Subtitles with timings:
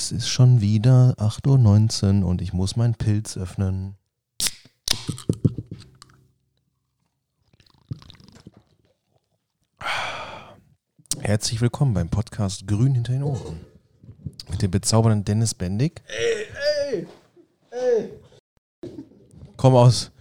[0.00, 3.96] Es ist schon wieder 8.19 Uhr und ich muss meinen Pilz öffnen.
[11.20, 13.60] Herzlich willkommen beim Podcast Grün hinter den Ohren.
[14.48, 16.00] Mit dem bezaubernden Dennis Bendig.
[16.06, 16.46] Ey,
[16.92, 17.06] ey,
[17.70, 18.90] ey.
[19.58, 20.12] Komm aus.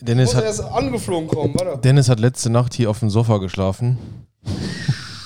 [0.00, 1.80] Dennis hat, angeflogen kommen, warte.
[1.82, 4.26] Dennis hat letzte Nacht hier auf dem Sofa geschlafen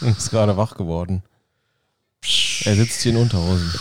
[0.03, 1.23] und ist gerade wach geworden.
[2.69, 3.73] Er sitzt hier in Unterhosen.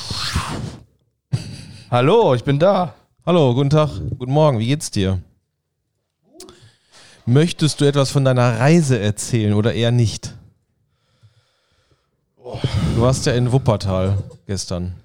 [1.91, 2.94] Hallo, ich bin da.
[3.25, 5.19] Hallo, guten Tag, guten Morgen, wie geht's dir?
[7.25, 10.33] Möchtest du etwas von deiner Reise erzählen oder eher nicht?
[12.95, 14.95] Du warst ja in Wuppertal gestern.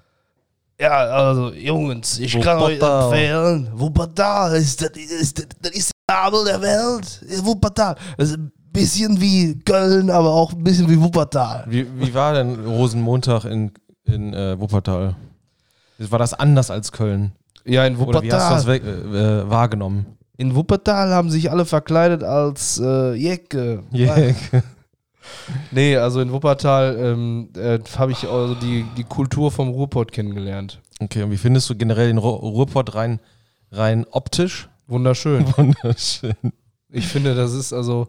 [0.79, 3.03] Ja, also Jungs, ich kann euch Wuppertal.
[3.11, 7.21] empfehlen, Wuppertal ist, das ist, das- das ist der Nabel der Welt.
[7.43, 7.97] Wuppertal.
[8.17, 8.39] Das ist
[8.73, 11.65] bisschen wie Köln, aber auch ein bisschen wie Wuppertal.
[11.67, 13.71] Wie, wie war denn Rosenmontag in,
[14.05, 15.15] in äh, Wuppertal?
[15.99, 17.31] War das anders als Köln?
[17.65, 19.15] Ja, in Oder wie hast du das Wuppertal.
[19.15, 20.05] äh, äh, wahrgenommen?
[20.37, 23.83] In Wuppertal haben sich alle verkleidet als äh, Jecke.
[23.93, 24.35] Yeah.
[25.71, 30.81] Nee, also in Wuppertal ähm, äh, habe ich also die, die Kultur vom Ruhrpott kennengelernt.
[30.99, 33.19] Okay, und wie findest du generell den Ru Ruhrpott rein,
[33.71, 34.69] rein optisch?
[34.87, 35.45] Wunderschön.
[35.57, 36.35] Wunderschön.
[36.89, 38.07] Ich finde, das ist also,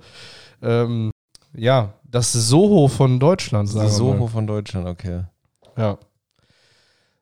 [0.64, 1.10] ähm,
[1.54, 3.96] ja, das Soho von Deutschland, sagen Das.
[3.96, 5.24] Soho von Deutschland, okay.
[5.76, 5.98] Ja.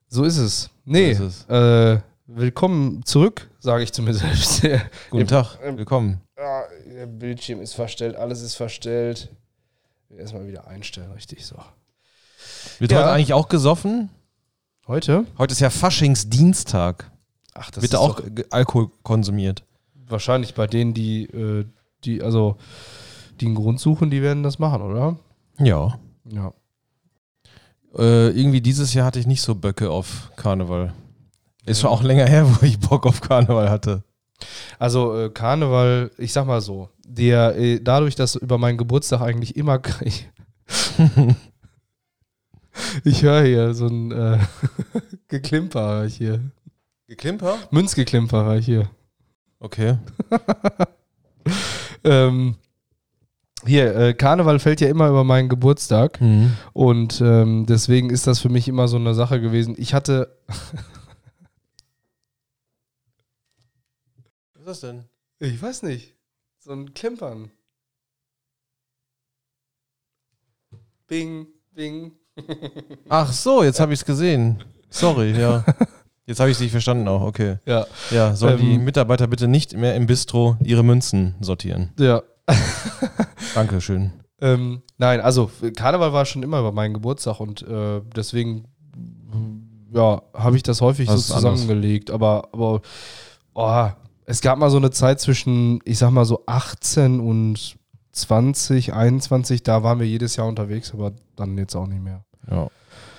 [0.08, 0.70] So ist es.
[0.84, 1.54] Nee, So ist es.
[1.96, 4.62] Äh, willkommen zurück, sage ich zu mir selbst.
[5.10, 6.20] Guten Tag, willkommen.
[6.36, 9.28] Ah, der Bildschirm ist verstellt, alles ist verstellt.
[10.10, 11.56] Erstmal wieder einstellen, richtig so.
[12.78, 12.98] Wird Ja.
[12.98, 14.10] heute eigentlich auch gesoffen?
[14.86, 15.24] Heute?
[15.38, 17.10] Heute ist ja Faschingsdienstag.
[17.54, 19.64] Ach, das Wird ist da auch doch ge- Alkohol konsumiert?
[19.94, 21.64] wahrscheinlich bei denen, die, äh,
[22.04, 22.56] die, also,
[23.42, 25.16] die einen Grund suchen, die werden das machen, oder?
[25.58, 25.98] Ja.
[26.24, 26.52] Ja.
[27.98, 30.94] Äh, irgendwie dieses Jahr hatte ich nicht so Böcke auf Karneval.
[31.66, 34.04] Ist schon auch länger her, wo ich Bock auf Karneval hatte.
[34.78, 39.56] Also äh, Karneval, ich sag mal so, der äh, dadurch, dass über meinen Geburtstag eigentlich
[39.56, 40.28] immer ich,
[43.04, 44.38] ich höre hier so ein äh,
[45.28, 46.40] Geklimper hör ich hier.
[47.08, 47.58] Geklimper?
[47.70, 48.88] Münzgeklimper hör ich hier.
[49.58, 49.98] Okay.
[52.04, 52.56] Ähm,
[53.66, 56.52] hier, äh, Karneval fällt ja immer über meinen Geburtstag Mhm.
[56.72, 59.74] und ähm, deswegen ist das für mich immer so eine Sache gewesen.
[59.78, 60.36] Ich hatte,
[64.54, 65.04] Was ist das denn?
[65.40, 66.14] ich weiß nicht,
[66.58, 67.50] so ein Klimpern.
[71.08, 72.12] Bing, bing.
[73.08, 74.62] Ach so, jetzt habe ich es gesehen.
[74.88, 75.64] Sorry, ja.
[76.24, 77.58] Jetzt habe ich es nicht verstanden auch, okay.
[77.66, 81.90] Ja, Ja, sollen die Ähm, Mitarbeiter bitte nicht mehr im Bistro ihre Münzen sortieren?
[81.98, 82.22] ja.
[83.54, 84.12] Dankeschön.
[84.40, 88.66] Ähm, nein, also Karneval war schon immer über meinen Geburtstag und äh, deswegen
[89.94, 92.10] ja, habe ich das häufig Das so zusammengelegt.
[92.10, 92.80] Aber, aber
[93.54, 93.88] oh,
[94.24, 97.76] es gab mal so eine Zeit zwischen, ich sag mal so 18 und
[98.12, 102.24] 20, 21, da waren wir jedes Jahr unterwegs, aber dann jetzt auch nicht mehr.
[102.50, 102.68] Ja.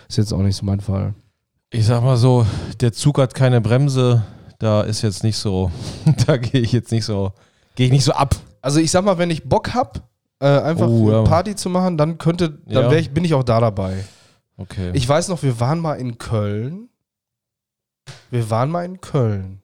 [0.08, 1.14] Ist jetzt auch nicht so mein Fall.
[1.72, 2.46] Ich sag mal so,
[2.82, 4.24] der Zug hat keine Bremse,
[4.60, 5.72] da ist jetzt nicht so,
[6.28, 7.32] da gehe ich jetzt nicht so,
[7.76, 8.36] gehe ich nicht so ab.
[8.64, 10.08] Also ich sag mal, wenn ich Bock hab,
[10.40, 11.24] äh, einfach Oh, ja.
[11.24, 12.92] Party zu machen, dann könnte, dann Ja.
[12.92, 14.04] wär ich, bin ich auch da dabei.
[14.58, 14.92] Okay.
[14.94, 16.90] Ich weiß noch, wir waren mal in Köln.
[18.32, 19.62] Wir waren mal in Köln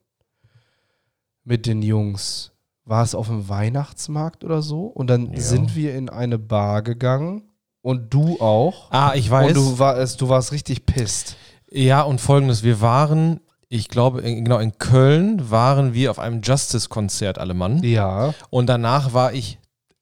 [1.44, 2.52] mit den Jungs.
[2.84, 4.84] War es auf dem Weihnachtsmarkt oder so?
[4.86, 5.40] Und dann Ja.
[5.40, 7.44] sind wir in eine Bar gegangen
[7.82, 8.90] und du auch.
[8.90, 9.48] ah, ich weiß.
[9.48, 11.36] Und du, warst, du warst richtig pisst.
[11.70, 13.40] ja, und folgendes, wir waren,
[13.72, 17.82] ich glaube, in, genau in Köln waren wir auf einem Justice-Konzert alle Mann.
[17.84, 18.34] Ja.
[18.50, 19.58] Und danach war ich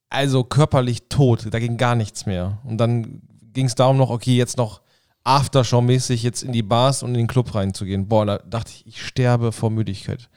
[0.09, 2.59] also körperlich tot, da ging gar nichts mehr.
[2.65, 3.21] Und dann
[3.53, 4.81] ging es darum noch, okay, jetzt noch
[5.23, 8.09] Aftershow-mäßig jetzt in die Bars und in den Club reinzugehen.
[8.09, 10.31] Boah, da dachte ich, ich sterbe vor Müdigkeit.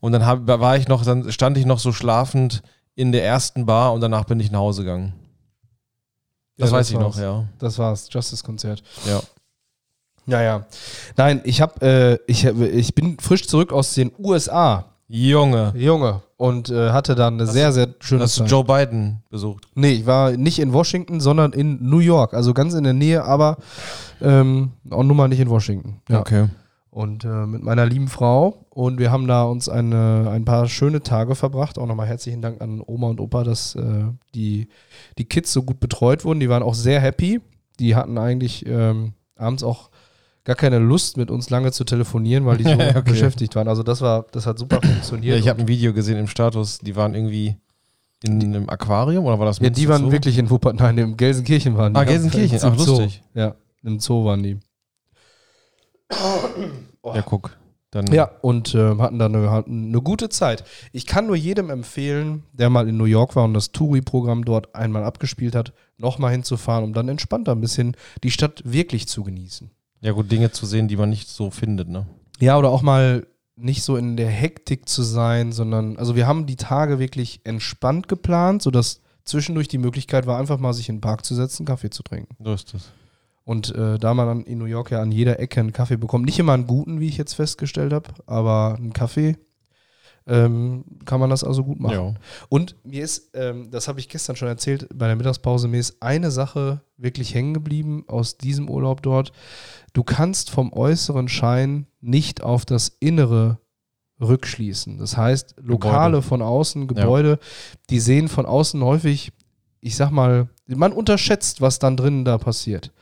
[0.00, 2.62] Und dann hab, war ich noch, dann stand ich noch so schlafend
[2.94, 5.12] in der ersten Bar und danach bin ich nach Hause gegangen.
[6.56, 7.46] Das Ja, weiß ich noch, ja.
[7.58, 8.82] Das war's, Justice-Konzert.
[9.06, 9.20] Ja.
[10.30, 10.66] Ja, ja.
[11.16, 16.22] Nein, ich hab, äh, ich, hab, ich bin frisch zurück aus den USA, Junge, Junge,
[16.36, 18.50] und äh, hatte dann eine sehr, sehr schöne hast du Zeit.
[18.50, 19.66] Joe Biden besucht?
[19.74, 22.32] Nee, ich war nicht in Washington, sondern in New York.
[22.32, 23.56] Also ganz in der Nähe, aber
[24.22, 26.00] ähm, auch nur mal nicht in Washington.
[26.08, 26.20] Ja.
[26.20, 26.48] Okay.
[26.90, 28.66] Und äh, mit meiner lieben Frau.
[28.70, 31.78] Und wir haben da uns eine, ein paar schöne Tage verbracht.
[31.78, 34.04] Auch nochmal herzlichen Dank an Oma und Opa, dass äh,
[34.34, 34.68] die,
[35.18, 36.40] die Kids so gut betreut wurden.
[36.40, 37.40] Die waren auch sehr happy.
[37.80, 39.89] Die hatten eigentlich ähm, abends auch
[40.44, 43.02] gar keine Lust, mit uns lange zu telefonieren, weil die so Okay.
[43.04, 43.68] beschäftigt waren.
[43.68, 45.34] Also das war, das hat super funktioniert.
[45.34, 47.56] Ja, ich habe ein Video gesehen im Status, die waren irgendwie
[48.24, 51.76] In einem Aquarium oder war das Ja, die waren wirklich in Wuppertal, nein, in Gelsenkirchen
[51.76, 52.00] waren die.
[52.00, 52.98] Ah, Gelsenkirchen, Im ach, Zoo.
[52.98, 53.22] lustig.
[53.34, 54.58] Ja, im Zoo waren die.
[57.04, 57.56] Ja, guck.
[57.92, 60.62] Dann, Ja, und äh, hatten da eine, hatten eine gute Zeit.
[60.92, 64.74] Ich kann nur jedem empfehlen, der mal in New York war und das Touri-Programm dort
[64.76, 69.70] einmal abgespielt hat, nochmal hinzufahren, um dann entspannter ein bisschen die Stadt wirklich zu genießen.
[70.00, 72.06] Ja, gut, Dinge zu sehen, die man nicht so findet, ne?
[72.38, 73.26] Ja, oder auch mal
[73.56, 78.08] nicht so in der Hektik zu sein, sondern, also wir haben die Tage wirklich entspannt
[78.08, 81.90] geplant, sodass zwischendurch die Möglichkeit war, einfach mal sich in den Park zu setzen, Kaffee
[81.90, 82.34] zu trinken.
[82.42, 82.90] So ist es.
[83.44, 86.24] Und äh, da man dann in New York ja an jeder Ecke einen Kaffee bekommt,
[86.24, 89.36] nicht immer einen guten, wie ich jetzt festgestellt habe, aber einen Kaffee,
[90.30, 91.94] ähm, kann man das also gut machen.
[91.94, 92.14] Ja.
[92.48, 96.00] Und mir ist, ähm, das habe ich gestern schon erzählt bei der Mittagspause, mir ist
[96.00, 99.32] eine Sache wirklich hängen geblieben aus diesem Urlaub dort.
[99.92, 103.58] Du kannst vom äußeren Schein nicht auf das Innere
[104.20, 104.98] rückschließen.
[104.98, 106.22] Das heißt, Lokale Gebäude.
[106.22, 107.38] von außen, Gebäude,
[107.88, 109.32] die sehen von außen häufig,
[109.80, 112.92] ich sag mal, man unterschätzt, was dann drinnen da passiert.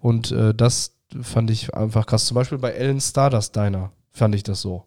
[0.00, 2.24] Und äh, das fand ich einfach krass.
[2.24, 4.84] Zum Beispiel bei Ellen Stardust Diner fand ich das so.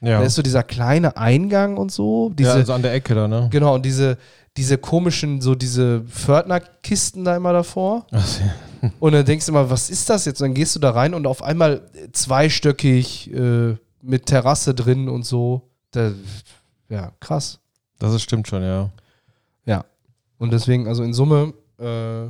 [0.00, 0.20] Ja.
[0.20, 2.30] Da ist so dieser kleine Eingang und so.
[2.30, 3.48] Diese, ja, also an der Ecke da, ne?
[3.50, 4.18] Genau, und diese,
[4.56, 8.06] diese komischen, so diese Pförtnerkisten da immer davor.
[8.12, 8.54] Ach, ja.
[9.00, 10.40] Und dann denkst du immer, was ist das jetzt?
[10.40, 11.80] Und dann gehst du da rein und auf einmal
[12.12, 15.62] zweistöckig äh, mit Terrasse drin und so.
[15.92, 16.12] Da,
[16.90, 17.58] ja, krass.
[17.98, 18.90] Das ist, stimmt schon, ja.
[19.64, 19.84] Ja.
[20.38, 22.28] Und deswegen, also in Summe, äh,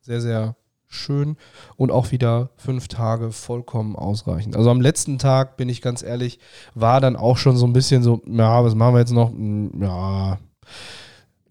[0.00, 0.56] sehr, sehr
[0.88, 1.36] schön
[1.76, 4.56] und auch wieder fünf Tage vollkommen ausreichend.
[4.56, 6.38] Also am letzten Tag, bin ich ganz ehrlich,
[6.74, 9.30] war dann auch schon so ein bisschen so, ja, was machen wir jetzt noch?
[9.30, 10.38] Hm, Ja,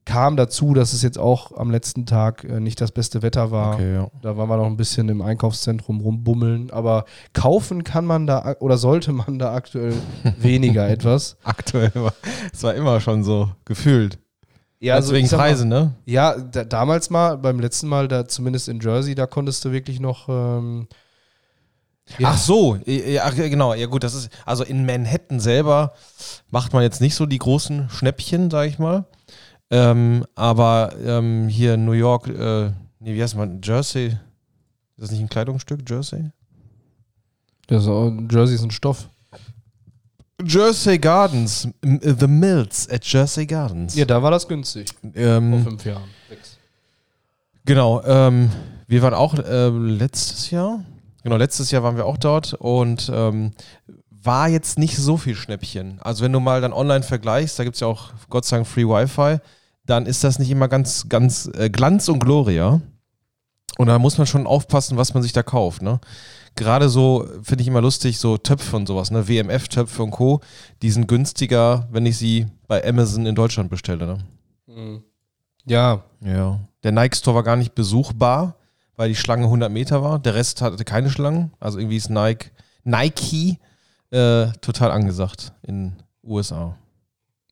[0.05, 3.73] kam dazu, dass es jetzt auch am letzten Tag äh, nicht das beste Wetter war.
[3.73, 4.07] Okay, ja.
[4.21, 8.77] Da waren wir noch ein bisschen im Einkaufszentrum rumbummeln, aber kaufen kann man da oder
[8.77, 9.95] sollte man da aktuell
[10.39, 11.37] weniger etwas.
[11.43, 12.13] Aktuell war
[12.53, 14.19] es war immer schon so gefühlt.
[14.85, 15.95] Ja, also wegen sag mal, Preisen, ne?
[16.05, 19.99] Ja, da, damals mal, beim letzten Mal, da zumindest in Jersey, da konntest du wirklich
[19.99, 20.29] noch.
[20.29, 20.87] Ähm,
[22.19, 25.93] ja, Ach so, ja, genau, ja gut, das ist, also in Manhattan selber
[26.51, 29.05] macht man jetzt nicht so die großen Schnäppchen, sag ich mal.
[29.71, 34.17] Ähm, aber ähm, hier in New York, äh, nee, wie heißt man, Jersey, ist
[34.97, 36.29] das nicht ein Kleidungsstück, Jersey?
[37.65, 39.09] das ist auch, Jersey ist ein Stoff.
[40.45, 43.95] Jersey Gardens, The Mills at Jersey Gardens.
[43.95, 44.89] Ja, da war das günstig.
[45.01, 46.09] Vor Ähm, fünf Jahren.
[46.29, 46.57] Sechs.
[47.65, 48.49] Genau, ähm,
[48.87, 50.83] wir waren auch äh, letztes Jahr,
[51.23, 53.53] genau, letztes Jahr waren wir auch dort und ähm,
[54.09, 55.99] war jetzt nicht so viel Schnäppchen.
[56.01, 58.67] Also wenn du mal dann online vergleichst, da gibt es ja auch Gott sei Dank
[58.67, 59.37] Free Wi-Fi,
[59.85, 62.81] dann ist das nicht immer ganz, ganz äh, Glanz und Gloria.
[63.77, 65.99] Und da muss man schon aufpassen, was man sich da kauft, ne?
[66.55, 69.27] Gerade so, finde ich immer lustig, so Töpfe und sowas, ne?
[69.27, 70.39] WMF-Töpfe und Co.,
[70.81, 74.17] die sind günstiger, wenn ich sie bei Amazon in Deutschland bestelle, ne?
[74.67, 75.03] Mhm.
[75.65, 76.59] Ja, Ja.
[76.83, 78.55] Der Nike Store war gar nicht besuchbar,
[78.95, 80.19] weil die Schlange 100 Meter war.
[80.19, 81.51] Der Rest hatte keine Schlangen.
[81.59, 82.51] Also irgendwie ist Nike,
[82.83, 83.57] Nike
[84.11, 85.93] äh, total angesagt in
[86.23, 86.77] USA.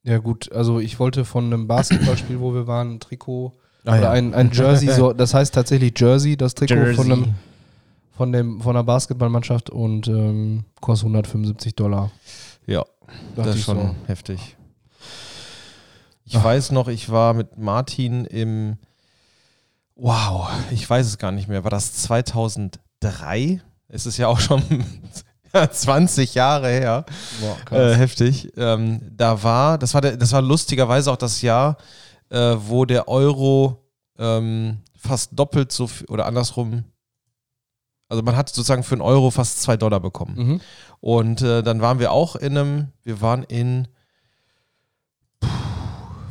[0.04, 0.52] ja gut.
[0.52, 3.54] Also ich wollte von einem Basketballspiel, wo wir waren, ein Trikot
[3.86, 7.34] Ah, oder ein, ein Jersey, so, das heißt tatsächlich Jersey, das Trikot von einem
[8.16, 12.12] von dem von einer Basketballmannschaft und ähm, kostet 175 Dollar.
[12.66, 12.86] Ja,
[13.36, 13.96] Dachte das ist schon so.
[14.08, 14.56] heftig.
[16.26, 18.78] Ich weiß noch, ich war mit Martin im.
[19.96, 21.64] Wow, ich weiß es gar nicht mehr.
[21.64, 23.62] War das 2003?
[23.90, 24.64] Es ist ja auch schon
[25.72, 27.06] 20 Jahre her.
[27.70, 28.52] Boah, Äh, heftig.
[28.58, 31.78] Ähm, da war, das war, der, das war lustigerweise auch das Jahr,
[32.30, 33.86] äh, wo der Euro
[34.18, 36.86] ähm, fast doppelt so viel, oder andersrum,
[38.14, 40.36] also man hat sozusagen für einen Euro fast zwei Dollar bekommen.
[40.36, 40.62] mhm.
[41.00, 43.88] Und äh, dann waren wir auch in einem, wir waren in,
[45.42, 45.48] puh,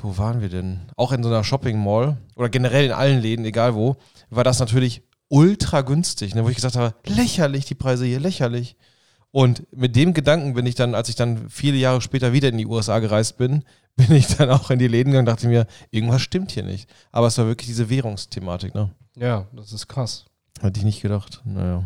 [0.01, 0.83] wo waren wir denn?
[0.97, 3.97] Auch in so einer Shopping Mall oder generell in allen Läden, egal wo,
[4.31, 8.77] war das natürlich ultra günstig, ne, wo ich gesagt habe, lächerlich die Preise hier, lächerlich.
[9.33, 12.59] Und mit dem Gedanken bin ich dann, als ich dann viele Jahre später wieder in
[12.59, 13.65] die USA gereist bin,
[13.97, 16.89] bin ich dann auch in die Läden gegangen und dachte mir, irgendwas stimmt hier nicht.
[17.11, 18.91] Aber es war wirklich diese Währungsthematik, ne?
[19.17, 20.25] Ja, das ist krass.
[20.61, 21.41] Hatte ich nicht gedacht.
[21.45, 21.85] Naja.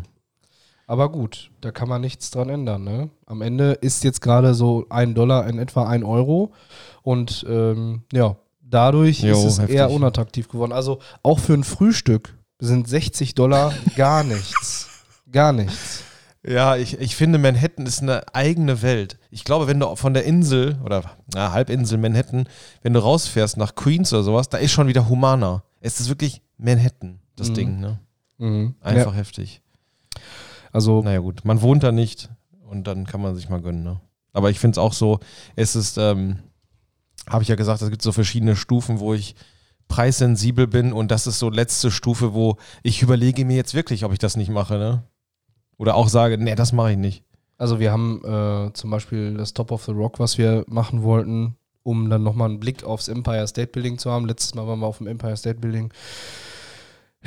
[0.85, 2.83] Aber gut, da kann man nichts dran ändern.
[2.83, 3.09] Ne?
[3.25, 6.53] Am Ende ist jetzt gerade so ein Dollar in etwa ein Euro.
[7.01, 9.75] Und ähm, ja, dadurch Jo, ist es heftig.
[9.75, 10.71] eher unattraktiv geworden.
[10.71, 14.87] Also auch für ein Frühstück sind 60 Dollar gar nichts.
[15.31, 16.03] Gar nichts.
[16.47, 19.17] Ja, ich, ich finde, Manhattan ist eine eigene Welt.
[19.31, 22.47] Ich glaube, wenn du von der Insel oder na, Halbinsel Manhattan,
[22.83, 25.63] wenn du rausfährst nach Queens oder sowas, da ist schon wieder humaner.
[25.81, 27.53] Es ist wirklich Manhattan, das Mhm.
[27.53, 27.99] Ding, ne?
[28.37, 28.75] Mhm.
[28.81, 29.61] Einfach Ja, heftig.
[30.71, 31.45] also, Naja, gut.
[31.45, 32.29] Man wohnt da nicht
[32.69, 34.01] und dann kann man sich mal gönnen, ne?
[34.33, 35.19] Aber ich finde es auch so,
[35.55, 36.39] es ist, ähm,
[37.27, 39.35] habe ich ja gesagt, es gibt so verschiedene Stufen, wo ich
[39.87, 44.11] preissensibel bin und das ist so letzte Stufe, wo ich überlege mir jetzt wirklich, ob
[44.11, 45.03] ich das nicht mache, ne?
[45.77, 47.23] Oder auch sage, nee, das mache ich nicht.
[47.57, 51.55] Also wir haben äh, zum Beispiel das Top of the Rock, was wir machen wollten,
[51.83, 54.27] um dann nochmal einen Blick aufs Empire State Building zu haben.
[54.27, 55.91] Letztes Mal waren wir auf dem Empire State Building.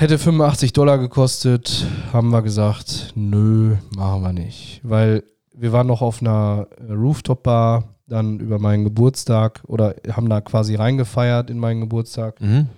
[0.01, 4.81] Hätte 85 Dollar gekostet, haben wir gesagt, nö, machen wir nicht.
[4.83, 10.75] Weil wir waren noch auf einer Rooftop-Bar, dann über meinen Geburtstag oder haben da quasi
[10.75, 12.41] reingefeiert in meinen Geburtstag.
[12.41, 12.69] Mhm.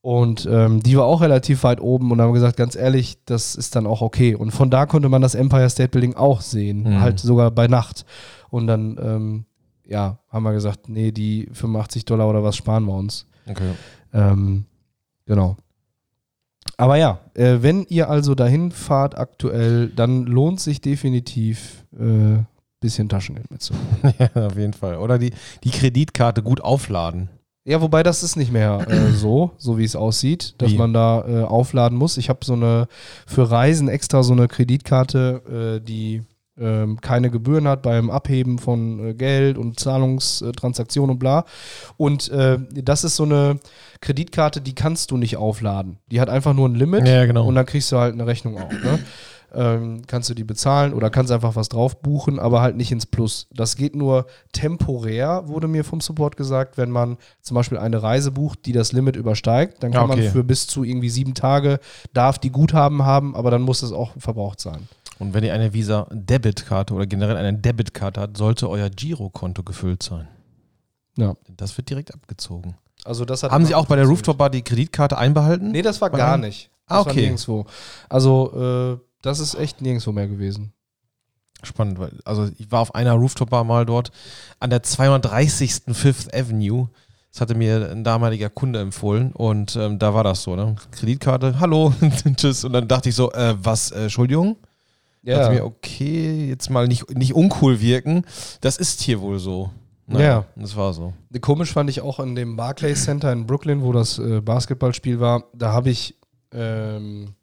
[0.00, 3.76] Und ähm, die war auch relativ weit oben und haben gesagt, ganz ehrlich, das ist
[3.76, 4.34] dann auch okay.
[4.34, 7.00] Und von da konnte man das Empire State Building auch sehen, Mhm.
[7.00, 8.04] halt sogar bei Nacht.
[8.50, 9.44] Und dann, ähm,
[9.86, 13.28] ja, haben wir gesagt, nee, die 85 Dollar oder was sparen wir uns.
[13.48, 13.70] Okay.
[14.12, 14.64] Ähm,
[15.26, 15.56] genau.
[16.76, 22.42] Aber ja, äh, wenn ihr also dahin fahrt aktuell, dann lohnt sich definitiv äh,
[22.82, 23.86] bisschen Taschengeld mitzunehmen.
[24.18, 24.96] ja, auf jeden Fall.
[24.96, 25.32] Oder die,
[25.64, 27.30] die Kreditkarte gut aufladen.
[27.64, 30.76] Ja, wobei das ist nicht mehr äh, so, so wie es aussieht, dass Wie?
[30.76, 32.18] man da äh, aufladen muss.
[32.18, 32.88] Ich habe so eine
[33.26, 36.22] für Reisen extra so eine Kreditkarte, äh, die
[37.00, 41.44] keine Gebühren hat beim Abheben von äh, Geld und Zahlungstransaktionen und bla.
[41.96, 43.58] Und äh, das ist so eine
[44.00, 45.98] Kreditkarte, die kannst du nicht aufladen.
[46.10, 47.46] Die hat einfach nur ein Limit Ja, genau.
[47.46, 48.70] und dann kriegst du halt eine Rechnung auch.
[48.70, 48.98] Ne?
[49.54, 53.04] Ähm, kannst du die bezahlen oder kannst einfach was drauf buchen, aber halt nicht ins
[53.04, 53.48] Plus.
[53.52, 58.30] Das geht nur temporär, wurde mir vom Support gesagt, wenn man zum Beispiel eine Reise
[58.30, 60.22] bucht, die das Limit übersteigt, dann kann Ja, okay.
[60.22, 61.80] man für bis zu irgendwie sieben Tage
[62.14, 64.88] darf die Guthaben haben, aber dann muss es auch verbraucht sein.
[65.22, 70.26] Und wenn ihr eine Visa-Debitkarte oder generell eine Debitkarte habt, sollte euer Girokonto gefüllt sein.
[71.16, 71.36] Ja.
[71.56, 72.74] Das wird direkt abgezogen.
[73.04, 74.06] Also das hat Haben Sie auch bei der.
[74.06, 75.70] Rooftop Bar die Kreditkarte einbehalten?
[75.70, 76.42] Nee, das war Bei gar einem?
[76.42, 76.70] nicht.
[76.86, 77.20] Ah, Das war okay.
[77.20, 77.66] nirgendwo.
[78.08, 80.72] Also, äh, das ist echt nirgendwo mehr gewesen.
[81.62, 84.10] Spannend, weil, also ich war auf einer Rooftop-Bar mal dort
[84.58, 85.82] an der 230.
[85.92, 86.88] Fifth Avenue.
[87.30, 90.74] Das hatte mir ein damaliger Kunde empfohlen und ähm, da war das so, ne?
[90.90, 91.94] Kreditkarte, hallo,
[92.36, 92.64] tschüss.
[92.64, 94.56] Und dann dachte ich so, äh, was, äh, Entschuldigung?
[95.24, 98.24] Dachte mir, okay, jetzt mal nicht, nicht uncool wirken.
[98.60, 99.70] Das ist hier wohl so.
[100.08, 100.46] Ja.
[100.56, 101.12] Das war so.
[101.40, 105.44] Komisch fand ich auch in dem Barclays Center in Brooklyn, wo das äh, Basketballspiel war.
[105.54, 106.18] Da habe ich,
[106.52, 107.34] ähm,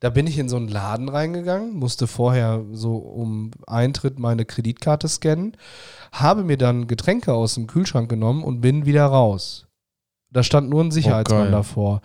[0.00, 5.08] da bin ich in so einen Laden reingegangen, musste vorher so um Eintritt meine Kreditkarte
[5.08, 5.56] scannen,
[6.12, 9.65] habe mir dann Getränke aus dem Kühlschrank genommen und bin wieder raus.
[10.36, 11.50] Da stand nur ein Sicherheitsmann geil.
[11.50, 12.02] davor.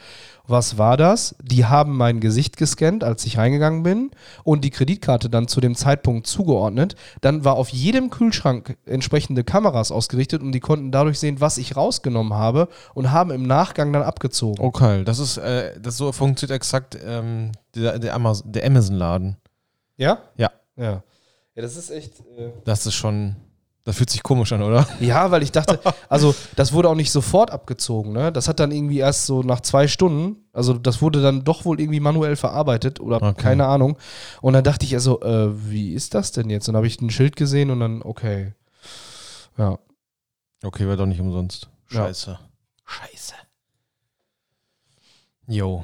[0.47, 1.35] Was war das?
[1.43, 4.11] Die haben mein Gesicht gescannt, als ich reingegangen bin
[4.45, 6.95] und die Kreditkarte dann zu dem Zeitpunkt zugeordnet.
[7.19, 11.75] Dann war auf jedem Kühlschrank entsprechende Kameras ausgerichtet und die konnten dadurch sehen, was ich
[11.75, 14.63] rausgenommen habe und haben im Nachgang dann abgezogen.
[14.63, 19.35] Okay, das ist, äh, das so funktioniert exakt ähm, der, der Amazon-Laden.
[19.97, 20.19] Ja?
[20.37, 20.51] Ja.
[20.77, 21.03] Ja.
[21.53, 22.21] Ja, das ist echt.
[22.37, 23.35] Äh Das ist schon,
[23.83, 24.87] das fühlt sich komisch an, oder?
[24.99, 28.31] ja, weil ich dachte, also das wurde auch nicht sofort abgezogen, ne?
[28.31, 31.79] Das hat dann irgendwie erst so nach zwei Stunden, also das wurde dann doch wohl
[31.79, 33.41] irgendwie manuell verarbeitet oder Okay.
[33.41, 33.97] keine Ahnung.
[34.41, 36.67] Und dann dachte ich also, äh, wie ist das denn jetzt?
[36.67, 38.53] Und dann habe ich ein Schild gesehen und dann, okay.
[39.57, 39.77] Ja.
[40.63, 41.69] Okay, war doch nicht umsonst.
[41.89, 42.05] Ja.
[42.05, 42.39] Scheiße.
[42.85, 43.33] Scheiße.
[45.47, 45.83] Jo.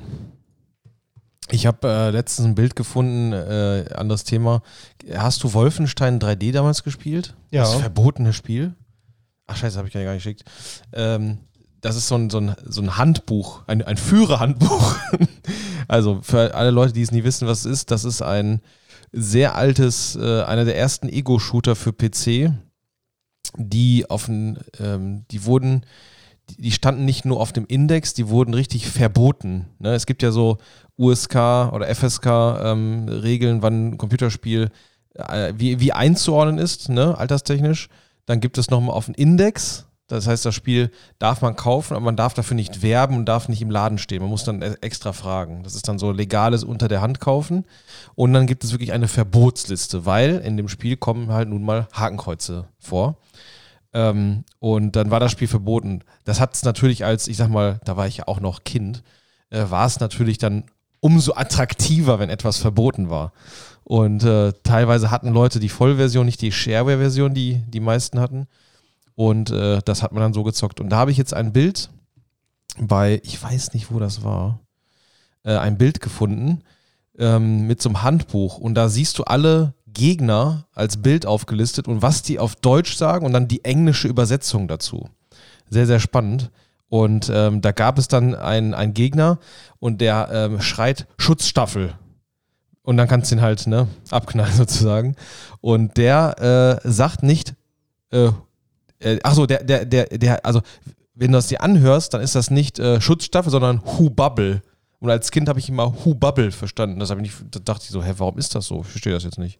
[1.49, 4.61] Ich habe äh, letztens ein Bild gefunden, äh, anderes Thema.
[5.15, 7.35] Hast du Wolfenstein 3D damals gespielt?
[7.51, 7.61] Ja.
[7.61, 8.75] Das verbotene Spiel?
[9.47, 10.43] Ach scheiße, habe ich gar nicht geschickt.
[10.91, 11.39] Ähm,
[11.81, 14.95] das ist so ein, so ein, so ein Handbuch, ein, ein Führerhandbuch.
[15.87, 18.61] also für alle Leute, die es nie wissen, was es ist, das ist ein
[19.13, 22.51] sehr altes, äh, einer der ersten Ego-Shooter für PC,
[23.55, 25.85] die auf den, ähm, die wurden,
[26.49, 29.67] die, standen nicht nur auf dem Index, die wurden richtig verboten.
[29.79, 29.93] Ne?
[29.93, 30.57] Es gibt ja so
[30.97, 31.35] USK
[31.71, 34.69] oder FSK-Regeln, wann ein Computerspiel
[35.13, 37.17] äh, wie, wie einzuordnen ist, ne?
[37.17, 37.89] alterstechnisch.
[38.25, 39.85] Dann gibt es nochmal auf den Index.
[40.07, 40.89] Das heißt, das Spiel
[41.19, 44.21] darf man kaufen, aber man darf dafür nicht werben und darf nicht im Laden stehen.
[44.21, 45.63] Man muss dann e- extra fragen.
[45.63, 47.65] Das ist dann so legales unter der Hand kaufen.
[48.15, 51.89] Und dann gibt es wirklich eine Verbotsliste, weil in dem Spiel kommen halt nun mal
[51.91, 53.17] Hakenkreuze vor.
[53.97, 56.03] Ähm, und dann war das Spiel verboten.
[56.23, 59.01] Das hat es natürlich als, ich sag mal, da war ich ja auch noch Kind,
[59.49, 60.65] äh, war es natürlich dann
[60.99, 63.33] umso attraktiver, wenn etwas verboten war.
[63.83, 68.45] Und äh, teilweise hatten Leute die Vollversion, nicht die Shareware-Version, die die meisten hatten.
[69.15, 70.79] Und äh, das hat man dann so gezockt.
[70.79, 71.89] Und da habe ich jetzt ein Bild
[72.79, 74.59] bei, ich weiß nicht, wo das war,
[75.43, 76.61] äh, ein Bild gefunden
[77.17, 78.59] ähm, mit so einem Handbuch.
[78.59, 83.25] Und da siehst du alle Gegner als Bild aufgelistet und was die auf Deutsch sagen
[83.25, 85.09] und dann die englische Übersetzung dazu.
[85.69, 86.51] Sehr, sehr spannend.
[86.89, 89.39] Und ähm, da gab es dann einen, einen Gegner
[89.79, 91.93] und der ähm, schreit Schutzstaffel.
[92.83, 95.15] Und dann kannst du ihn halt ne, abknallen sozusagen.
[95.59, 97.55] Und der äh, sagt nicht,
[98.11, 98.31] äh,
[98.99, 100.61] Äh, der, der, der, der, also,
[101.13, 104.61] wenn du das dir anhörst, dann ist das nicht äh, Schutzstaffel, sondern Who Bubble.
[104.99, 106.99] Und als Kind habe ich immer Who Bubble verstanden.
[106.99, 108.81] Das ich nicht, da dachte ich so, hä, warum ist das so?
[108.81, 109.59] Ich verstehe das jetzt nicht.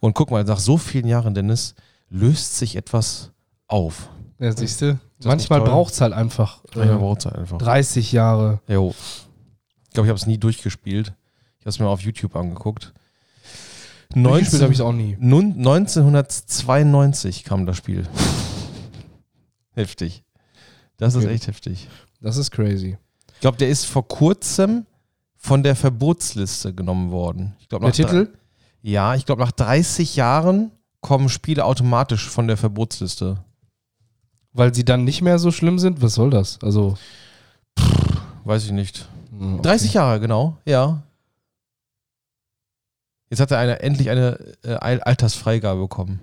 [0.00, 1.74] Und guck mal, nach so vielen Jahren, Dennis,
[2.08, 3.30] löst sich etwas
[3.68, 4.08] auf.
[4.38, 4.98] Ja, siehst du?
[5.24, 7.58] Manchmal braucht es halt einfach, äh, Manchmal braucht's halt einfach.
[7.58, 8.60] 30 Jahre.
[8.66, 8.94] Jo.
[9.84, 11.12] Ich glaube, ich habe es nie durchgespielt.
[11.58, 12.92] Ich habe es mir auf YouTube angeguckt.
[14.14, 15.16] Durchgespielt habe ich auch nie.
[15.20, 18.08] Nun, 1992 kam das Spiel.
[19.74, 20.24] heftig.
[20.96, 21.34] Das ist Okay.
[21.34, 21.88] echt heftig.
[22.20, 22.98] Das ist crazy.
[23.42, 24.86] Ich glaube, der ist vor kurzem
[25.36, 27.56] von der Verbotsliste genommen worden.
[27.58, 28.38] Ich glaub, Der drei- Titel?
[28.82, 30.70] Ja, ich glaube, nach 30 Jahren
[31.00, 33.42] kommen Spiele automatisch von der Verbotsliste.
[34.52, 36.00] Weil sie dann nicht mehr so schlimm sind?
[36.02, 36.60] Was soll das?
[36.62, 36.96] Also.
[38.44, 39.08] Weiß ich nicht.
[39.30, 39.62] hm, okay.
[39.62, 41.02] 30 Jahre, genau, ja.
[43.28, 46.20] Jetzt hat er eine, endlich eine äh, Al- Altersfreigabe bekommen.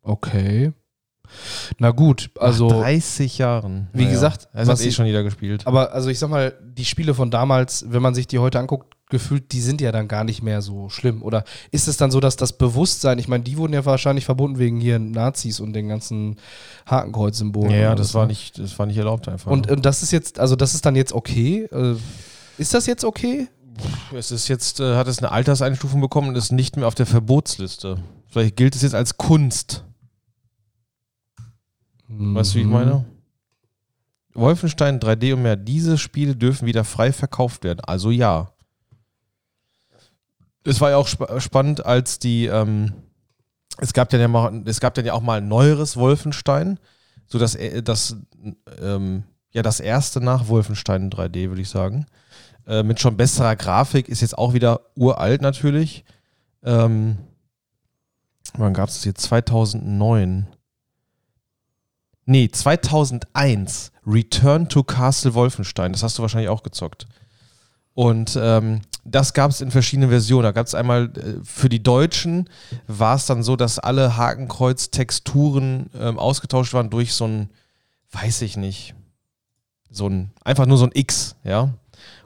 [0.00, 0.72] Okay.
[1.78, 2.68] Na gut, also.
[2.68, 3.88] Nach 30 Jahren.
[3.92, 5.66] Wie gesagt, das was hat eh schon jeder gespielt.
[5.66, 8.96] Aber also ich sag mal, die Spiele von damals, wenn man sich die heute anguckt,
[9.08, 11.22] gefühlt, die sind ja dann gar nicht mehr so schlimm.
[11.22, 14.58] Oder ist es dann so, dass das Bewusstsein, ich meine, die wurden ja wahrscheinlich verbunden
[14.58, 16.36] wegen hier Nazis und den ganzen
[16.86, 17.70] Hakenkreuz-Symbolen.
[17.70, 18.28] Ja, ja, das war ne?
[18.28, 19.50] nicht, das war nicht erlaubt einfach.
[19.50, 21.68] Und, und das ist jetzt, also das ist dann jetzt okay.
[21.72, 21.94] Äh,
[22.58, 23.48] ist das jetzt okay?
[24.16, 27.06] es ist jetzt, äh, hat es eine Alterseinstufung bekommen und ist nicht mehr auf der
[27.06, 27.98] Verbotsliste.
[28.28, 29.84] Vielleicht gilt es jetzt als Kunst.
[32.08, 32.72] Weißt du, wie ich Mhm.
[32.72, 33.04] meine?
[34.34, 35.56] Wolfenstein 3D und mehr.
[35.56, 37.80] Diese Spiele dürfen wieder frei verkauft werden.
[37.80, 38.52] Also ja.
[40.64, 42.92] Es war ja auch spa spannend, als die, ähm,
[43.78, 46.78] es gab dann ja mal, es gab dann ja auch mal ein neueres Wolfenstein,
[47.26, 48.16] so dass äh, das,
[48.82, 52.06] ähm, ja das erste nach Wolfenstein 3D, würde ich sagen,
[52.66, 56.04] äh, mit schon besserer Grafik, ist jetzt auch wieder uralt natürlich.
[56.64, 57.16] Ähm,
[58.58, 59.22] wann gab es das jetzt?
[59.22, 60.46] 2009.
[62.26, 65.92] Nee, 2001 Return to Castle Wolfenstein.
[65.92, 67.06] Das hast du wahrscheinlich auch gezockt.
[67.94, 70.42] Und ähm, das gab es in verschiedenen Versionen.
[70.42, 72.50] Da gab es einmal äh, für die Deutschen
[72.88, 77.50] war es dann so, dass alle Hakenkreuz-Texturen ähm, ausgetauscht waren durch so ein,
[78.10, 78.94] weiß ich nicht,
[79.88, 81.72] so ein, einfach nur so ein X, ja.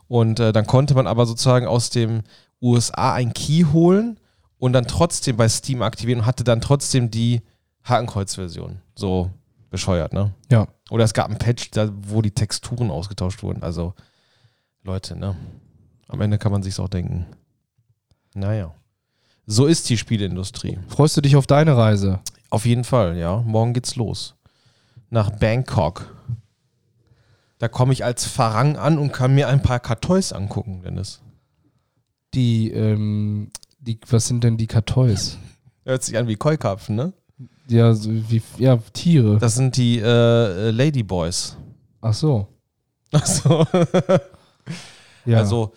[0.09, 2.23] Und äh, dann konnte man aber sozusagen aus dem
[2.61, 4.19] USA ein Key holen
[4.59, 7.43] und dann trotzdem bei Steam aktivieren und hatte dann trotzdem die
[7.85, 8.81] Hakenkreuz-Version.
[8.97, 9.31] So
[9.71, 10.35] bescheuert, ne?
[10.51, 10.69] Ja.
[10.91, 13.63] Oder es gab ein Patch, da, wo die Texturen ausgetauscht wurden.
[13.63, 13.95] Also,
[14.83, 15.37] Leute, ne?
[16.09, 17.27] Am Ende kann man sich's auch denken.
[18.35, 18.75] Naja.
[19.47, 20.79] So ist die Spieleindustrie.
[20.89, 22.21] Freust du dich auf deine Reise?
[22.51, 23.43] Auf jeden Fall, ja.
[23.43, 24.35] Morgen geht's los.
[25.09, 26.15] Nach Bangkok.
[27.59, 31.21] Da komme ich als Farang an und kann mir ein paar Kartois angucken, Dennis.
[32.35, 35.37] Die, ähm, die, was sind denn die Kartois?
[35.85, 37.13] Hört sich an wie Keukarpfen, ne?
[37.69, 39.39] Ja, so wie, ja, Tiere.
[39.39, 41.57] Das sind die äh, äh, Ladyboys.
[42.01, 42.49] Ach so.
[43.13, 43.67] Achso.
[45.25, 45.39] Ja.
[45.39, 45.73] Also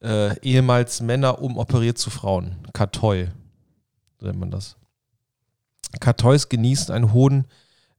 [0.00, 2.56] äh, ehemals Männer umoperiert zu Frauen.
[2.72, 3.28] Kartoi
[4.20, 4.76] nennt man das.
[6.00, 7.46] Kartois genießen ein hohen,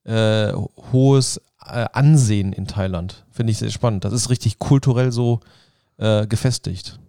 [0.03, 0.51] äh,
[0.91, 3.25] hohes äh, Ansehen in Thailand.
[3.32, 4.06] Finde ich sehr spannend.
[4.06, 5.39] Das ist richtig kulturell so
[5.97, 6.99] äh, gefestigt.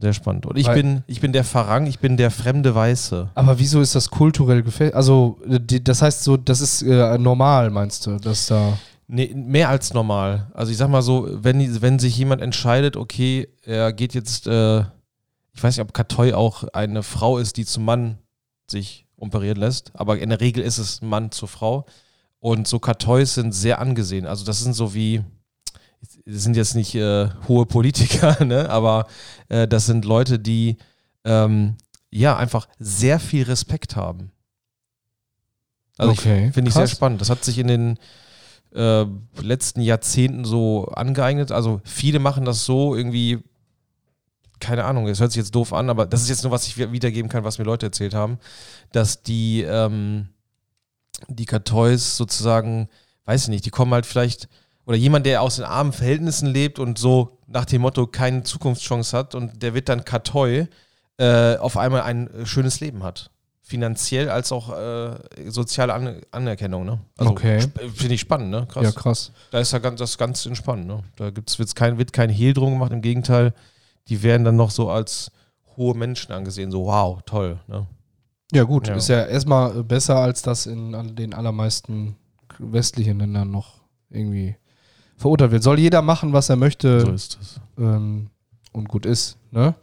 [0.00, 0.46] Sehr spannend.
[0.46, 3.30] Und ich Weil- bin, ich bin der Farang, ich bin der fremde Weiße.
[3.34, 4.94] Aber wieso ist das kulturell gefällt?
[4.94, 8.78] Also, die, das heißt so, das ist äh, normal, meinst du, dass da.
[9.08, 10.50] Nee, mehr als normal.
[10.52, 14.80] Also ich sag mal so, wenn, wenn sich jemand entscheidet, okay, er geht jetzt, äh,
[15.52, 18.18] ich weiß nicht, ob Katoi auch eine Frau ist, die zum Mann
[18.70, 21.86] sich operieren lässt, aber in der Regel ist es Mann zur Frau.
[22.38, 24.26] Und so Katois sind sehr angesehen.
[24.26, 25.22] Also das sind so wie,
[26.30, 28.68] das sind jetzt nicht äh, hohe Politiker, ne?
[28.70, 29.06] aber
[29.48, 30.76] äh, das sind Leute, die
[31.24, 31.76] ähm,
[32.10, 34.30] ja einfach sehr viel Respekt haben.
[35.96, 37.20] Also Okay, finde ich sehr spannend.
[37.20, 37.98] Das hat sich in den
[38.74, 39.04] äh,
[39.40, 41.50] letzten Jahrzehnten so angeeignet.
[41.50, 43.38] Also viele machen das so irgendwie,
[44.60, 46.76] keine Ahnung, das hört sich jetzt doof an, aber das ist jetzt nur, was ich
[46.78, 48.38] wi- wiedergeben kann, was mir Leute erzählt haben,
[48.92, 50.28] dass die, ähm,
[51.28, 52.88] die Kartois sozusagen,
[53.24, 54.48] weiß ich nicht, die kommen halt vielleicht,
[54.88, 59.14] oder jemand, der aus den armen Verhältnissen lebt und so nach dem Motto keine Zukunftschance
[59.14, 60.66] hat und der wird dann Kartoi,
[61.18, 63.30] äh, auf einmal ein äh, schönes Leben hat.
[63.60, 67.00] Finanziell als auch äh, soziale An Anerkennung, ne?
[67.18, 67.60] Also Okay.
[67.94, 68.66] finde ich spannend, ne?
[68.66, 68.82] Krass.
[68.82, 69.32] Ja, krass.
[69.50, 71.02] Da ist ja ganz, das ganz entspannt, ne?
[71.16, 73.52] Da gibt's, wird's kein, wird kein Hehl drum gemacht, im Gegenteil,
[74.08, 75.30] die werden dann noch so als
[75.76, 77.86] hohe Menschen angesehen, so wow, toll, ne?
[78.52, 78.88] Ja, gut.
[78.88, 78.94] Ja.
[78.94, 82.16] Ist ja erstmal besser, als das in den allermeisten
[82.58, 83.74] westlichen Ländern noch
[84.08, 84.56] irgendwie
[85.18, 85.62] verurteilt wird.
[85.62, 87.60] Soll jeder machen, was er möchte So ist es.
[87.76, 88.30] ähm,
[88.72, 89.74] und gut ist, ne?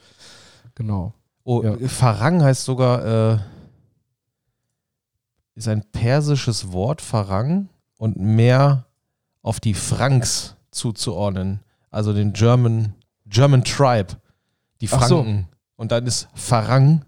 [0.74, 1.14] Genau.
[1.44, 1.76] Oh, Ja.
[1.88, 3.38] Farang heißt sogar äh,
[5.56, 8.86] ist ein persisches Wort, Farang, und mehr
[9.42, 11.62] auf die Franks zuzuordnen.
[11.92, 12.94] Also den German,
[13.26, 14.16] German Tribe,
[14.82, 15.18] die Ach so.
[15.24, 15.48] Franken.
[15.78, 17.06] Und dann ist Farang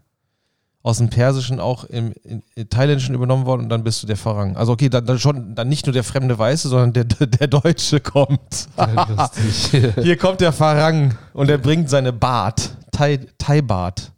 [0.87, 4.15] aus dem Persischen auch im, im, im Thailändischen übernommen worden und dann bist du der
[4.15, 4.55] Farang.
[4.55, 7.99] Also okay, dann, dann schon dann nicht nur der fremde Weiße, sondern der, der Deutsche
[7.99, 8.69] kommt.
[10.01, 14.11] Hier kommt der Farang und er bringt seine Bart, Thai, Thai-Bart.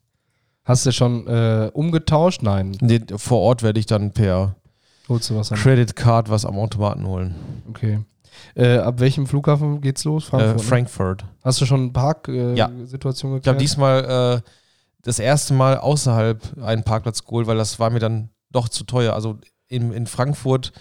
[0.64, 2.44] Hast du schon äh, umgetauscht?
[2.44, 2.78] Nein.
[2.82, 4.56] Nee, vor Ort werde ich dann per
[5.08, 5.58] Holst du was an?
[5.58, 7.34] Credit Card was am Automaten holen.
[7.70, 8.00] Okay.
[8.56, 10.28] Äh, ab welchem Flughafen geht's los?
[10.28, 10.58] Äh, Frankfurt.
[10.58, 10.64] ne?
[10.64, 11.26] Frankfurt.
[11.44, 12.70] Hast du schon eine Parksituation äh, Ja.
[12.86, 13.62] Situation Ich habe geklärt?
[13.62, 14.50] diesmal äh,
[15.02, 19.14] das erste Mal außerhalb einen Parkplatz geholt, weil das war mir dann doch zu teuer.
[19.14, 20.72] Also in, in Frankfurt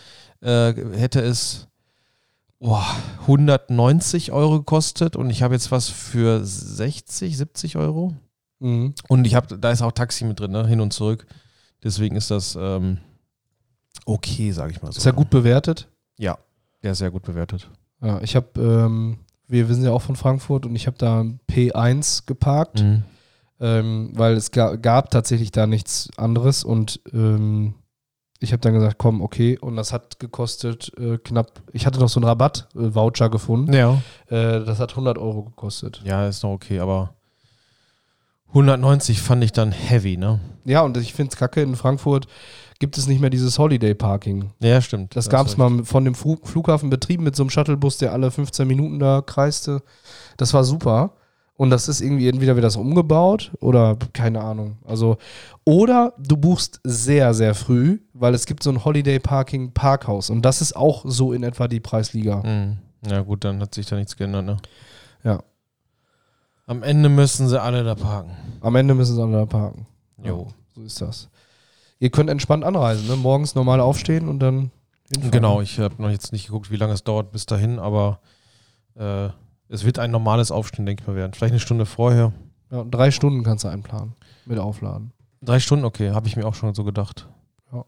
[0.40, 1.68] äh, hätte es
[2.58, 2.84] boah,
[3.22, 8.14] 190 Euro gekostet und ich habe jetzt was für 60, 70 Euro.
[8.58, 8.94] Mhm.
[9.08, 10.66] Und ich habe, da ist auch Taxi mit drin, ne?
[10.66, 11.26] hin und zurück.
[11.82, 12.98] Deswegen ist das ähm,
[14.04, 14.98] okay, sage ich mal so.
[14.98, 15.88] Ist ja gut bewertet.
[16.18, 16.38] Ja,
[16.82, 17.70] der ist sehr gut bewertet.
[18.02, 21.20] Ja, ich habe, ähm, wir, wir sind ja auch von Frankfurt und ich habe da
[21.20, 23.04] ein P1 geparkt, Mhm.
[23.60, 27.00] Ähm, weil es ga, gab tatsächlich da nichts anderes und
[28.40, 29.58] ich habe dann gesagt, komm, okay.
[29.58, 33.72] Und das hat gekostet äh, knapp, ich hatte noch so einen Rabatt-Voucher gefunden.
[33.72, 34.00] Ja.
[34.28, 36.02] Äh, das hat 100 Euro gekostet.
[36.04, 37.14] Ja, ist noch okay, aber
[38.48, 40.40] 190 fand ich dann heavy, ne?
[40.64, 42.28] Ja, und ich finde es kacke, in Frankfurt
[42.78, 44.52] gibt es nicht mehr dieses Holiday-Parking.
[44.60, 45.16] Ja, stimmt.
[45.16, 48.12] Das Da gab es mal von dem Flug, Flughafen betrieben mit so einem Shuttlebus, der
[48.12, 49.82] alle 15 Minuten da kreiste.
[50.36, 51.14] Das war super.
[51.58, 54.78] Und das ist irgendwie entweder wird das umgebaut oder keine Ahnung.
[54.86, 55.18] Also,
[55.64, 60.30] oder du buchst sehr, sehr früh, weil es gibt so ein Holiday Parking Parkhaus.
[60.30, 62.44] Und das ist auch so in etwa die Preisliga.
[62.44, 62.78] Mhm.
[63.04, 64.56] Ja, gut, dann hat sich da nichts geändert, ne?
[65.24, 65.42] Ja.
[66.66, 68.36] Am Ende müssen sie alle da parken.
[68.60, 69.84] Am Ende müssen sie alle da parken.
[70.22, 70.46] Jo.
[70.76, 71.28] So ist das.
[71.98, 73.16] Ihr könnt entspannt anreisen, ne?
[73.16, 74.70] Morgens normal aufstehen und dann.
[75.10, 75.32] hinfahren.
[75.32, 78.20] Genau, ich habe noch jetzt nicht geguckt, wie lange es dauert bis dahin, aber
[78.94, 79.30] äh,
[79.68, 81.32] es wird ein normales Aufstehen, denke ich mal, werden.
[81.34, 82.32] Vielleicht eine Stunde vorher.
[82.70, 84.14] Ja, und drei Stunden kannst du einplanen.
[84.46, 85.12] Mit Aufladen.
[85.42, 87.28] Drei Stunden, okay, habe ich mir auch schon so gedacht.
[87.72, 87.84] Ja.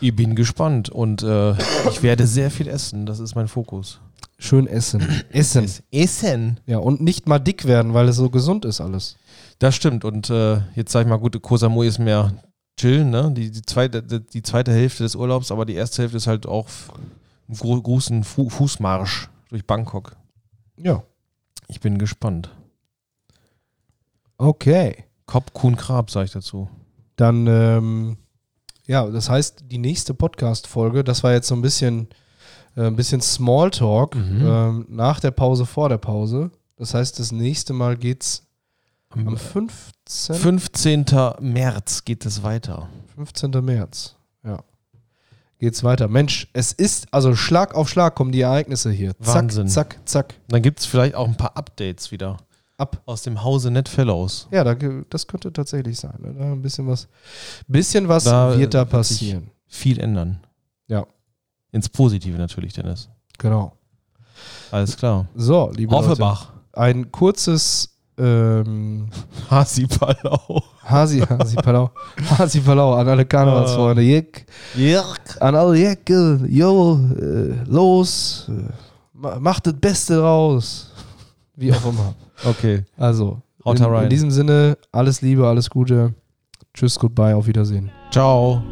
[0.00, 1.52] Ich bin gespannt und äh,
[1.90, 3.06] ich werde sehr viel essen.
[3.06, 4.00] Das ist mein Fokus.
[4.38, 5.02] Schön essen.
[5.32, 5.70] Essen.
[5.90, 6.60] Essen?
[6.66, 9.16] Ja, und nicht mal dick werden, weil es so gesund ist alles.
[9.58, 10.04] Das stimmt.
[10.04, 12.32] Und äh, jetzt sage ich mal, gut, Koh Samui ist mehr
[12.78, 13.32] chillen, ne?
[13.32, 16.66] Die, die, zweite, die, zweite Hälfte des Urlaubs, aber die erste Hälfte ist halt auch
[17.48, 20.16] ein gro großen Fu Fußmarsch durch Bangkok.
[20.78, 21.02] Ja.
[21.68, 22.50] Ich bin gespannt.
[24.38, 25.04] Okay.
[25.26, 26.68] Kop Kuhn Krab, sage ich dazu.
[27.16, 28.16] Dann, ähm,
[28.86, 32.08] ja, das heißt, die nächste Podcast-Folge, das war jetzt so ein bisschen,
[32.76, 34.46] äh, ein bisschen Smalltalk Mhm.
[34.46, 36.50] ähm, nach der Pause, vor der Pause.
[36.76, 38.42] Das heißt, das nächste Mal geht's
[39.08, 40.36] am Am 15.
[40.36, 41.06] 15.
[41.40, 42.88] März geht es weiter.
[43.14, 43.50] 15.
[43.64, 44.14] März.
[44.44, 44.62] Ja.
[45.58, 46.08] Geht's weiter.
[46.08, 49.14] Mensch, es ist, also Schlag auf Schlag kommen die Ereignisse hier.
[49.18, 49.68] Wahnsinn.
[49.68, 50.34] Zack, zack, zack.
[50.48, 52.36] Dann gibt es vielleicht auch ein paar Updates wieder
[52.76, 53.00] Ab.
[53.06, 54.48] aus dem Hause Net Fellows.
[54.50, 56.14] Ja, da, das könnte tatsächlich sein.
[56.18, 56.34] Ne?
[56.34, 57.08] Da ein bisschen was,
[57.66, 59.50] bisschen was Da wird da wird passieren.
[59.66, 60.40] Viel ändern.
[60.88, 61.06] Ja.
[61.72, 63.08] Ins Positive natürlich, Dennis.
[63.38, 63.76] Genau.
[64.70, 65.26] Alles klar.
[65.34, 66.52] So, liebe Offenbach.
[66.74, 69.08] Leute, ein kurzes ähm,
[69.50, 70.62] Hasi Palau.
[70.84, 71.90] Hasi, Hasi Palau,
[72.38, 74.02] Hasi Palau an alle Karnevalsfreunde.
[74.02, 75.36] Jeck, Jirk.
[75.40, 78.50] an alle Jecke, jo, äh, los,
[79.12, 80.92] ma- macht das Beste raus.
[81.56, 82.14] Wie auch immer.
[82.44, 82.84] Okay.
[82.98, 84.04] Also, Haut in, rein.
[84.04, 86.12] in diesem Sinne, alles Liebe, alles Gute.
[86.74, 87.90] Tschüss, goodbye, auf Wiedersehen.
[88.10, 88.62] Ciao.